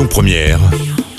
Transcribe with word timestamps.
Lyon 0.00 0.08
Première, 0.08 0.60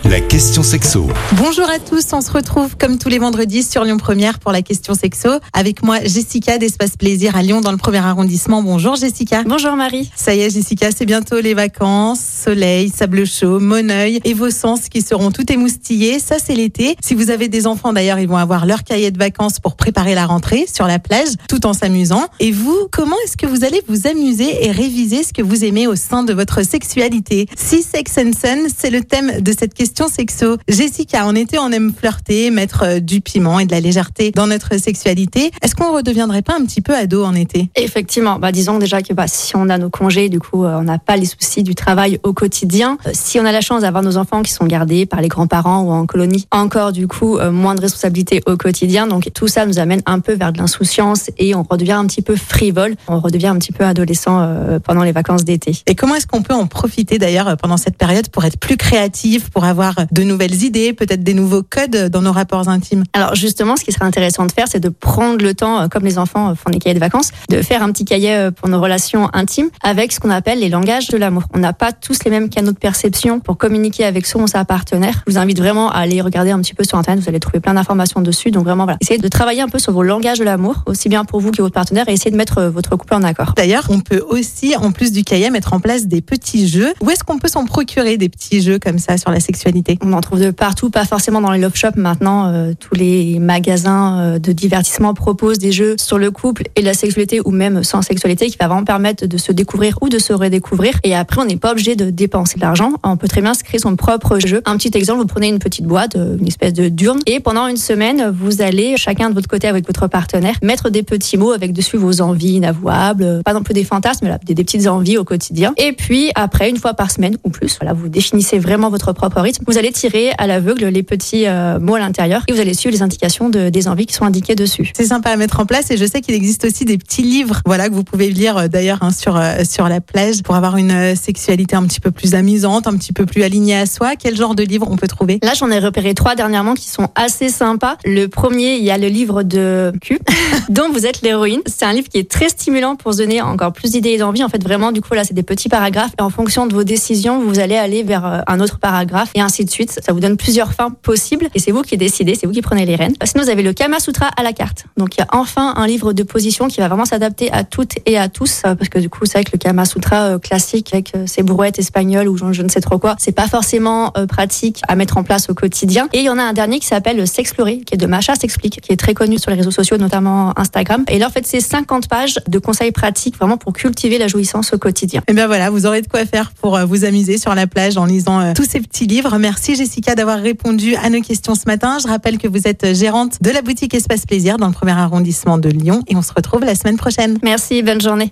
la 0.10 0.20
question 0.20 0.64
sexo. 0.64 1.08
Bonjour 1.34 1.70
à 1.70 1.78
tous, 1.78 2.14
on 2.14 2.22
se 2.22 2.32
retrouve 2.32 2.76
comme 2.78 2.98
tous 2.98 3.10
les 3.10 3.20
vendredis 3.20 3.62
sur 3.62 3.84
Lyon 3.84 3.98
Première 3.98 4.40
pour 4.40 4.52
la 4.52 4.64
question 4.64 4.96
sexo. 4.96 5.30
Avec 5.54 5.84
moi, 5.84 6.00
Jessica 6.04 6.58
d'Espace 6.58 6.98
Plaisir 6.98 7.36
à 7.36 7.44
Lyon 7.44 7.62
dans 7.62 7.70
le 7.72 7.78
premier 7.78 8.00
arrondissement. 8.00 8.64
Bonjour 8.64 8.96
Jessica. 8.96 9.44
Bonjour 9.46 9.76
Marie. 9.76 10.10
Ça 10.16 10.34
y 10.34 10.40
est 10.40 10.50
Jessica, 10.50 10.90
c'est 10.92 11.06
bientôt 11.06 11.40
les 11.42 11.54
vacances, 11.54 12.31
soleil, 12.42 12.90
sable 12.90 13.26
chaud, 13.26 13.60
Moneuil 13.60 14.20
et 14.24 14.34
vos 14.34 14.50
sens 14.50 14.90
qui 14.90 15.02
seront 15.02 15.32
tout 15.32 15.52
émoustillés. 15.52 16.20
Ça 16.20 16.38
c'est 16.44 16.56
l'été. 16.56 16.96
Si 17.04 17.14
vous 17.14 17.30
avez 17.30 17.48
des 17.48 17.68
enfants 17.68 17.94
d'ailleurs, 17.94 18.20
ils 18.20 18.28
vont 18.28 18.38
avoir 18.38 18.66
leur 18.66 18.84
cahier 18.84 19.12
de 19.12 19.18
vacances 19.18 19.60
pour 19.60 19.76
préparer 19.76 20.16
la 20.16 20.26
rentrée 20.26 20.66
sur 20.72 20.88
la 20.88 21.00
plage 21.00 21.30
tout 21.48 21.66
en 21.66 21.74
s'amusant. 21.74 22.26
Et 22.40 22.52
vous, 22.52 22.88
comment 22.92 23.16
est-ce 23.24 23.38
que 23.38 23.46
vous 23.46 23.64
allez 23.64 23.82
vous 23.88 24.08
amuser 24.08 24.66
et 24.66 24.72
réviser 24.72 25.24
ce 25.24 25.34
que 25.34 25.42
vous 25.42 25.64
aimez 25.64 25.88
au 25.88 25.96
sein 25.96 26.24
de 26.24 26.34
votre 26.34 26.66
sexualité? 26.66 27.48
Si 27.56 27.84
Sex 27.84 28.18
and 28.18 28.32
Sun, 28.40 28.68
c'est 28.76 28.90
le 28.90 29.02
thème 29.02 29.42
de 29.42 29.54
cette 29.58 29.74
question 29.74 30.08
sexo. 30.08 30.58
Jessica, 30.68 31.26
en 31.26 31.36
été, 31.36 31.60
on 31.60 31.72
aime 31.72 31.94
flirter, 31.94 32.50
mettre 32.52 32.84
euh, 32.84 33.00
du 33.00 33.22
piment 33.22 33.60
et 33.60 33.66
de 33.66 33.72
la 33.72 33.80
légèreté 33.80 34.32
dans 34.32 34.48
notre 34.48 34.78
sexualité. 34.80 35.52
Est-ce 35.62 35.76
qu'on 35.76 35.94
redeviendrait 35.94 36.42
pas 36.42 36.56
un 36.56 36.66
petit 36.66 36.82
peu 36.82 36.96
ado 36.96 37.24
en 37.24 37.36
été? 37.36 37.70
Effectivement, 37.76 38.40
bah, 38.40 38.52
disons 38.52 38.80
déjà 38.80 39.02
que 39.02 39.14
bah, 39.14 39.28
si 39.28 39.56
on 39.56 39.70
a 39.70 39.78
nos 39.78 39.90
congés, 39.90 40.30
du 40.30 40.40
coup, 40.40 40.66
euh, 40.66 40.80
on 40.80 40.84
n'a 40.84 40.98
pas 40.98 41.18
les 41.18 41.26
soucis 41.26 41.64
du 41.64 41.76
travail 41.76 42.20
au 42.24 42.31
quotidien. 42.34 42.98
Euh, 43.08 43.12
si 43.14 43.40
on 43.40 43.46
a 43.46 43.52
la 43.52 43.62
chance 43.62 43.82
d'avoir 43.82 44.04
nos 44.04 44.18
enfants 44.18 44.42
qui 44.42 44.52
sont 44.52 44.66
gardés 44.66 45.06
par 45.06 45.22
les 45.22 45.28
grands-parents 45.28 45.82
ou 45.82 45.92
en 45.92 46.06
colonie, 46.06 46.48
encore 46.52 46.92
du 46.92 47.08
coup, 47.08 47.38
euh, 47.38 47.52
moins 47.52 47.76
de 47.76 47.82
responsabilités 47.82 48.42
au 48.46 48.58
quotidien. 48.58 49.08
Donc 49.08 49.30
tout 49.34 49.48
ça 49.48 49.66
nous 49.66 49.80
amène 49.80 50.02
un 50.06 50.20
peu 50.20 50.34
vers 50.34 50.52
de 50.54 50.58
l'insouciance 50.58 51.30
et 51.38 51.56
on 51.56 51.64
redevient 51.64 51.94
un 51.94 52.06
petit 52.06 52.22
peu 52.22 52.36
frivole. 52.36 52.96
On 53.08 53.20
redevient 53.20 53.48
un 53.48 53.58
petit 53.58 53.72
peu 53.72 53.84
adolescent 53.84 54.40
euh, 54.42 54.80
pendant 54.80 55.04
les 55.04 55.12
vacances 55.12 55.44
d'été. 55.44 55.74
Et 55.88 55.96
comment 55.96 56.16
est-ce 56.16 56.28
qu'on 56.28 56.44
peut 56.44 56.54
en 56.54 56.68
profiter 56.68 57.18
d'ailleurs 57.18 57.56
pendant 57.58 57.78
cette 57.78 57.98
période 57.98 58.30
pour 58.30 58.46
être 58.46 58.58
plus 58.58 58.78
créatif, 58.78 59.50
pour 59.50 59.66
avoir 59.66 59.96
de 60.12 60.24
nouvelles 60.24 60.64
idées, 60.64 60.94
peut-être 60.94 61.24
des 61.24 61.34
nouveaux 61.34 61.64
codes 61.64 62.10
dans 62.10 62.22
nos 62.22 62.32
rapports 62.32 62.70
intimes? 62.70 63.04
Alors 63.14 63.36
justement, 63.36 63.76
ce 63.76 63.84
qui 63.84 63.92
serait 63.92 64.06
intéressant 64.06 64.46
de 64.46 64.52
faire, 64.52 64.68
c'est 64.68 64.80
de 64.80 64.90
prendre 64.90 65.44
le 65.44 65.54
temps, 65.54 65.88
comme 65.90 66.04
les 66.04 66.18
enfants 66.18 66.54
font 66.56 66.70
des 66.70 66.80
cahiers 66.80 66.96
de 66.96 67.00
vacances, 67.00 67.32
de 67.50 67.62
faire 67.62 67.84
un 67.84 67.92
petit 67.92 68.06
cahier 68.06 68.50
pour 68.56 68.70
nos 68.70 68.82
relations 68.82 69.30
intimes 69.34 69.70
avec 69.84 70.12
ce 70.12 70.20
qu'on 70.20 70.30
appelle 70.30 70.60
les 70.60 70.70
langages 70.70 71.08
de 71.08 71.18
l'amour. 71.18 71.44
On 71.54 71.60
n'a 71.60 71.74
pas 71.74 71.92
tous 71.92 72.21
les 72.24 72.32
mêmes 72.32 72.50
canaux 72.50 72.72
de 72.72 72.78
perception 72.78 73.40
pour 73.40 73.58
communiquer 73.58 74.06
avec 74.06 74.26
son 74.26 74.44
ou 74.44 74.48
sa 74.48 74.66
partenaire. 74.66 75.24
Je 75.28 75.34
vous 75.34 75.38
invite 75.38 75.60
vraiment 75.60 75.92
à 75.92 75.98
aller 75.98 76.22
regarder 76.22 76.52
un 76.52 76.60
petit 76.60 76.74
peu 76.74 76.84
sur 76.84 76.98
Internet, 76.98 77.24
vous 77.24 77.30
allez 77.30 77.40
trouver 77.40 77.60
plein 77.60 77.74
d'informations 77.74 78.22
dessus. 78.22 78.52
Donc 78.52 78.66
vraiment, 78.66 78.86
voilà, 78.86 78.98
essayez 79.02 79.20
de 79.20 79.28
travailler 79.28 79.62
un 79.62 79.70
peu 79.70 79.80
sur 79.80 79.94
vos 79.94 80.04
langages 80.04 80.40
de 80.40 80.44
l'amour, 80.44 80.84
aussi 80.86 81.10
bien 81.10 81.26
pour 81.26 81.40
vous 81.40 81.52
que 81.52 81.62
votre 81.62 81.74
partenaire, 81.74 82.08
et 82.10 82.14
essayez 82.14 82.32
de 82.32 82.38
mettre 82.38 82.60
euh, 82.60 82.70
votre 82.70 82.96
couple 82.96 83.14
en 83.14 83.24
accord. 83.24 83.54
D'ailleurs, 83.56 83.88
on 83.90 84.00
peut 84.00 84.24
aussi, 84.28 84.76
en 84.76 84.92
plus 84.92 85.12
du 85.12 85.24
cahier, 85.24 85.50
mettre 85.50 85.74
en 85.74 85.80
place 85.80 86.08
des 86.08 86.22
petits 86.22 86.68
jeux. 86.68 86.94
Où 87.02 87.10
est-ce 87.10 87.24
qu'on 87.24 87.40
peut 87.40 87.48
s'en 87.48 87.66
procurer 87.66 88.18
des 88.18 88.30
petits 88.30 88.62
jeux 88.62 88.80
comme 88.80 89.00
ça 89.00 89.18
sur 89.18 89.32
la 89.32 89.40
sexualité? 89.40 89.98
On 90.04 90.14
en 90.14 90.22
trouve 90.22 90.40
de 90.40 90.52
partout, 90.52 90.90
pas 90.90 91.06
forcément 91.06 91.42
dans 91.42 91.52
les 91.52 91.60
love 91.60 91.76
shops 91.76 91.96
maintenant. 91.96 92.52
euh, 92.52 92.74
tous 92.80 92.96
les 92.96 93.40
magasins 93.40 94.20
euh, 94.20 94.40
de 94.40 94.52
divertissement 94.52 95.14
proposent 95.14 95.60
des 95.60 95.72
jeux 95.72 95.96
sur 95.98 96.18
le 96.18 96.32
couple 96.32 96.64
et 96.76 96.82
la 96.82 96.94
sexualité 96.94 97.42
ou 97.44 97.52
même 97.52 97.84
sans 97.84 98.02
sexualité 98.02 98.50
qui 98.50 98.58
va 98.60 98.68
vraiment 98.68 98.84
permettre 98.84 99.26
de 99.26 99.38
se 99.38 99.52
découvrir 99.52 99.98
ou 100.02 100.10
de 100.10 100.20
se 100.20 100.34
redécouvrir. 100.34 101.00
Et 101.04 101.16
après, 101.16 101.42
on 101.42 101.46
n'est 101.46 101.58
pas 101.58 101.72
obligé 101.72 101.96
de 101.96 102.11
dépenser 102.12 102.56
de 102.56 102.62
l'argent. 102.62 102.94
On 103.04 103.18
peut 103.18 103.28
très 103.28 103.42
bien 103.42 103.54
se 103.54 103.64
créer 103.64 103.80
son 103.80 103.96
propre 103.96 104.40
jeu. 104.40 104.62
Un 104.66 104.78
petit 104.78 104.92
exemple, 104.96 105.22
vous 105.22 105.28
prenez 105.28 105.48
une 105.48 105.60
petite 105.60 105.86
boîte, 105.86 106.16
euh, 106.16 106.38
une 106.38 106.48
espèce 106.48 106.74
de 106.74 106.90
d'urne, 106.90 107.20
et 107.26 107.40
pendant 107.40 107.68
une 107.68 107.78
semaine, 107.78 108.34
vous 108.34 108.62
allez 108.62 108.98
chacun 108.98 109.30
de 109.30 109.36
votre 109.36 109.48
côté 109.48 109.68
avec 109.68 109.86
votre 109.88 110.08
partenaire 110.08 110.56
mettre 110.62 110.90
des 110.90 111.04
petits 111.04 111.38
mots 111.38 111.52
avec 111.52 111.74
dessus 111.74 111.98
vos 111.98 112.22
envies 112.22 112.54
inavouables, 112.54 113.24
euh, 113.24 113.42
pas 113.44 113.54
non 113.54 113.64
plus 113.64 113.74
des 113.74 113.84
fantasmes, 113.84 114.28
là, 114.28 114.40
des, 114.46 114.54
des 114.54 114.64
petites 114.64 114.88
envies 114.88 115.18
au 115.18 115.24
quotidien. 115.24 115.74
Et 115.78 115.94
puis 115.94 116.32
après, 116.36 116.70
une 116.70 116.78
fois 116.78 116.94
par 116.94 117.12
semaine 117.12 117.38
ou 117.44 117.50
plus, 117.50 117.78
voilà, 117.80 117.94
vous 117.94 118.10
définissez 118.10 118.60
vraiment 118.60 118.90
votre 118.90 119.14
propre 119.14 119.42
rythme. 119.42 119.64
Vous 119.68 119.78
allez 119.78 119.92
tirer 119.92 120.32
à 120.38 120.48
l'aveugle 120.48 120.86
les 120.86 121.04
petits 121.04 121.48
euh, 121.48 121.80
mots 121.80 121.96
à 121.96 122.00
l'intérieur 122.00 122.44
et 122.48 122.54
vous 122.54 122.60
allez 122.60 122.74
suivre 122.74 122.94
les 122.94 123.02
indications 123.02 123.50
de, 123.50 123.70
des 123.70 123.88
envies 123.88 124.06
qui 124.06 124.14
sont 124.14 124.26
indiquées 124.26 124.56
dessus. 124.56 124.92
C'est 124.96 125.08
sympa 125.08 125.30
à 125.30 125.38
mettre 125.38 125.60
en 125.60 125.66
place 125.66 125.92
et 125.92 125.98
je 125.98 126.06
sais 126.06 126.22
qu'il 126.22 126.36
existe 126.36 126.66
aussi 126.66 126.86
des 126.86 126.98
petits 126.98 127.24
livres, 127.24 127.62
voilà 127.66 127.90
que 127.90 127.94
vous 127.94 128.04
pouvez 128.04 128.30
lire 128.30 128.58
euh, 128.58 128.68
d'ailleurs 128.68 129.00
hein, 129.02 129.12
sur 129.12 129.38
euh, 129.38 129.64
sur 129.64 129.88
la 129.88 130.02
plage 130.02 130.42
pour 130.44 130.56
avoir 130.56 130.78
une 130.78 131.16
sexualité 131.16 131.76
un 131.76 131.84
petit 131.84 132.00
peu 132.00 132.01
plus 132.10 132.34
amusante, 132.34 132.88
un 132.88 132.98
petit 132.98 133.14
peu 133.14 133.26
plus 133.28 133.44
alignée 133.44 133.76
à 133.78 133.86
soi. 133.86 134.16
Quel 134.18 134.36
genre 134.36 134.56
de 134.56 134.64
livre 134.64 134.88
on 134.90 134.96
peut 134.96 135.08
trouver? 135.08 135.40
Là, 135.44 135.54
j'en 135.54 135.70
ai 135.70 135.78
repéré 135.78 136.14
trois 136.16 136.34
dernièrement 136.36 136.74
qui 136.74 136.90
sont 136.90 137.10
assez 137.14 137.50
sympas. 137.50 137.98
Le 138.06 138.28
premier, 138.28 138.78
il 138.78 138.84
y 138.84 138.90
a 138.90 138.98
le 138.98 139.08
livre 139.08 139.44
de 139.44 139.92
Q, 140.02 140.20
dont 140.70 140.90
vous 140.92 141.06
êtes 141.06 141.22
l'héroïne. 141.22 141.62
C'est 141.68 141.86
un 141.86 141.94
livre 141.94 142.10
qui 142.10 142.18
est 142.18 142.30
très 142.30 142.50
stimulant 142.50 142.96
pour 142.96 143.14
se 143.14 143.20
donner 143.20 143.42
encore 143.42 143.74
plus 143.74 143.92
d'idées 143.92 144.12
et 144.12 144.18
d'envie. 144.18 144.44
En 144.44 144.50
fait, 144.50 144.64
vraiment, 144.64 144.92
du 144.92 145.02
coup, 145.02 145.14
là, 145.14 145.24
c'est 145.24 145.34
des 145.34 145.44
petits 145.44 145.70
paragraphes. 145.70 146.12
Et 146.18 146.22
en 146.22 146.30
fonction 146.30 146.66
de 146.66 146.74
vos 146.74 146.84
décisions, 146.84 147.42
vous 147.42 147.60
allez 147.60 147.76
aller 147.76 148.02
vers 148.04 148.26
euh, 148.26 148.40
un 148.48 148.60
autre 148.60 148.80
paragraphe 148.80 149.30
et 149.36 149.42
ainsi 149.42 149.66
de 149.66 149.70
suite. 149.70 150.00
Ça 150.04 150.14
vous 150.14 150.20
donne 150.20 150.38
plusieurs 150.38 150.74
fins 150.74 150.90
possibles 150.90 151.50
et 151.54 151.60
c'est 151.60 151.72
vous 151.72 151.82
qui 151.82 151.98
décidez, 151.98 152.36
c'est 152.36 152.48
vous 152.48 152.54
qui 152.54 152.62
prenez 152.62 152.86
les 152.86 152.96
rênes. 152.96 153.14
Sinon, 153.26 153.44
vous 153.44 153.50
avez 153.50 153.64
le 153.64 153.74
Kama 153.74 154.00
Sutra 154.00 154.28
à 154.38 154.44
la 154.44 154.54
carte. 154.54 154.86
Donc, 154.98 155.16
il 155.18 155.20
y 155.20 155.24
a 155.24 155.28
enfin 155.32 155.74
un 155.76 155.86
livre 155.88 156.14
de 156.14 156.24
position 156.24 156.68
qui 156.68 156.80
va 156.80 156.88
vraiment 156.88 157.06
s'adapter 157.06 157.52
à 157.52 157.64
toutes 157.64 157.94
et 158.06 158.18
à 158.18 158.30
tous. 158.30 158.62
euh, 158.66 158.76
Parce 158.76 158.90
que 158.90 159.00
du 159.00 159.10
coup, 159.10 159.26
c'est 159.26 159.34
vrai 159.34 159.44
que 159.44 159.52
le 159.54 159.58
Kama 159.58 159.86
Sutra 159.86 160.16
euh, 160.24 160.40
classique 160.40 160.94
avec 160.94 161.12
euh, 161.16 161.26
ses 161.28 161.44
brouettes 161.44 161.80
espagnoles 161.92 162.30
ou 162.30 162.38
je 162.54 162.62
ne 162.62 162.70
sais 162.70 162.80
trop 162.80 162.98
quoi, 163.00 163.16
c'est 163.20 163.34
pas 163.34 163.48
forcément 163.48 164.14
euh, 164.18 164.26
pratique 164.26 164.82
à 164.88 164.96
mettre 164.96 165.18
en 165.18 165.24
place 165.24 165.50
au 165.50 165.54
quotidien. 165.54 166.08
Et 166.14 166.20
il 166.20 166.24
y 166.24 166.30
en 166.30 166.38
a 166.38 166.44
un 166.44 166.54
dernier 166.54 166.80
qui 166.80 166.88
s'appelle 166.88 167.28
S'explorer, 167.28 167.80
qui 167.80 167.96
est 167.96 167.98
de 167.98 168.08
Macha 168.08 168.36
s'explique, 168.36 168.80
qui 168.82 168.94
est 168.94 168.98
très 168.98 169.14
connu 169.14 169.38
sur 169.38 169.52
les 169.52 169.58
réseaux 169.58 169.72
sociaux, 169.72 169.98
notamment 169.98 170.58
Instagram. 170.58 171.04
Et 171.10 171.20
là, 171.20 171.28
en 171.28 171.30
fait, 171.30 171.46
c'est 171.46 171.60
50 171.60 172.08
pages 172.08 172.40
de 172.48 172.60
conseils 172.60 172.94
pratiques 172.94 173.38
vraiment 173.38 173.58
pour 173.58 173.74
cultiver 173.74 174.18
la 174.18 174.28
jouissance 174.28 174.74
au 174.74 174.78
quotidien. 174.78 175.22
Eh 175.28 175.34
bien 175.34 175.48
voilà, 175.48 175.70
vous 175.70 175.86
aurez 175.86 176.02
de 176.02 176.08
quoi 176.08 176.26
faire 176.26 176.52
pour 176.54 176.78
euh, 176.78 176.86
vous 176.86 177.04
amuser 177.04 177.38
sur 177.38 177.54
la 177.56 177.68
plage 177.68 177.98
en 177.98 178.06
lisant 178.06 178.40
euh, 178.40 178.54
tous 178.56 178.68
ces 178.68 178.80
petits 178.80 179.06
livres. 179.06 179.38
Merci 179.38 179.76
Jessica 179.76 180.16
d'avoir 180.16 180.40
répondu 180.40 180.96
à 180.96 181.10
nos 181.10 181.22
questions 181.22 181.56
ce 181.56 181.66
matin. 181.68 181.98
Je 182.02 182.08
rappelle 182.08 182.38
que 182.38 182.48
vous 182.48 182.68
êtes 182.68 182.96
gérante 182.96 183.42
de 183.42 183.50
la 183.50 183.62
boutique 183.62 183.94
Espace 183.94 184.26
Plaisir 184.26 184.58
dans 184.58 184.68
le 184.68 184.74
premier 184.74 184.92
arrondissement 184.94 185.58
de 185.58 185.70
Lyon 185.70 186.04
et 186.08 186.16
on 186.16 186.22
se 186.22 186.34
retrouve 186.34 186.64
la 186.64 186.76
semaine 186.76 186.98
prochaine. 186.98 187.38
Merci, 187.44 187.84
bonne 187.84 188.02
journée. 188.02 188.32